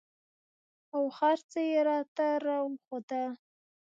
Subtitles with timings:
[0.95, 3.33] او هرڅه يې راته راوښوول.